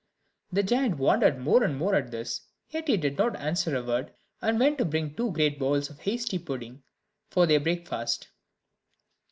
The 0.51 0.63
giant 0.63 0.97
wondered 0.97 1.37
more 1.37 1.63
and 1.63 1.77
more 1.77 1.93
at 1.93 2.09
this; 2.09 2.41
yet 2.71 2.87
he 2.87 2.97
did 2.97 3.19
not 3.19 3.35
answer 3.35 3.75
a 3.75 3.83
word, 3.83 4.11
and 4.41 4.59
went 4.59 4.79
to 4.79 4.85
bring 4.85 5.13
two 5.13 5.31
great 5.31 5.59
bowls 5.59 5.91
of 5.91 5.99
hasty 5.99 6.39
pudding 6.39 6.81
for 7.29 7.45
their 7.45 7.59
breakfast. 7.59 8.29